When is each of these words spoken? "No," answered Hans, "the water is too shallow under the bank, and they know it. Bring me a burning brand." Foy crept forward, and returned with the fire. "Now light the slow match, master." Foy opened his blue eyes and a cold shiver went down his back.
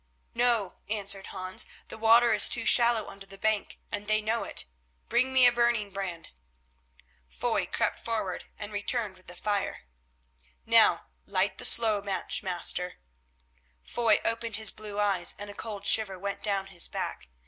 "No," 0.33 0.79
answered 0.89 1.27
Hans, 1.27 1.67
"the 1.89 1.97
water 1.99 2.33
is 2.33 2.49
too 2.49 2.65
shallow 2.65 3.05
under 3.07 3.27
the 3.27 3.37
bank, 3.37 3.77
and 3.91 4.07
they 4.07 4.19
know 4.19 4.43
it. 4.43 4.65
Bring 5.09 5.31
me 5.31 5.45
a 5.45 5.51
burning 5.51 5.91
brand." 5.91 6.29
Foy 7.29 7.67
crept 7.67 7.99
forward, 8.03 8.45
and 8.57 8.73
returned 8.73 9.15
with 9.15 9.27
the 9.27 9.35
fire. 9.35 9.81
"Now 10.65 11.05
light 11.27 11.59
the 11.59 11.65
slow 11.65 12.01
match, 12.01 12.41
master." 12.41 12.95
Foy 13.83 14.17
opened 14.25 14.55
his 14.55 14.71
blue 14.71 14.99
eyes 14.99 15.35
and 15.37 15.51
a 15.51 15.53
cold 15.53 15.85
shiver 15.85 16.17
went 16.17 16.41
down 16.41 16.65
his 16.73 16.87
back. 16.87 17.27